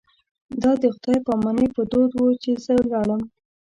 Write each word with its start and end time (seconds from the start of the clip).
دا 0.61 0.71
د 0.81 0.83
خدای 0.95 1.17
په 1.25 1.31
امانۍ 1.37 1.67
په 1.75 1.81
دود 1.91 2.11
و 2.15 2.21
چې 2.43 2.51
زه 2.63 2.73
لاړم. 2.91 3.21